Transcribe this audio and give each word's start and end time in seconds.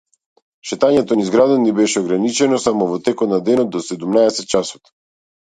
Шетањето 0.69 1.17
низ 1.19 1.29
градот 1.35 1.61
ни 1.65 1.73
беше 1.81 2.01
ограничено 2.05 2.59
само 2.65 2.89
во 2.93 2.99
текот 3.09 3.33
на 3.35 3.41
денот 3.51 3.71
до 3.77 3.85
седумнаесет 3.91 4.51
часот. 4.57 4.93